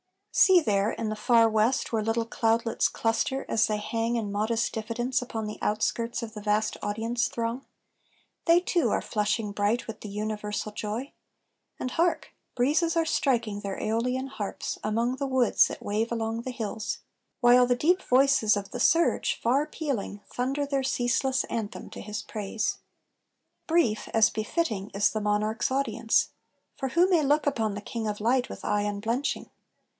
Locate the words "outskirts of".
5.61-6.33